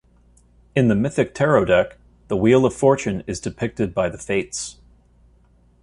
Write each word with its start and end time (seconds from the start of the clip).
In 0.75 0.87
the 0.87 0.95
Mythic 0.95 1.35
Tarot 1.35 1.65
deck, 1.65 1.99
the 2.27 2.35
Wheel 2.35 2.65
of 2.65 2.73
Fortune 2.73 3.23
is 3.27 3.39
depicted 3.39 3.93
by 3.93 4.09
the 4.09 4.17
Fates. 4.17 4.79